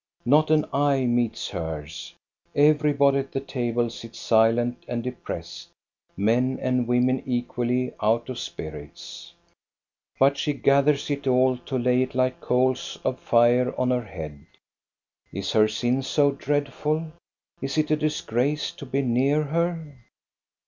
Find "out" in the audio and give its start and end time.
8.01-8.27